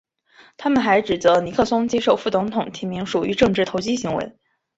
[0.57, 4.35] 他们还指责尼克松接受副总统提名属于政治投机行为。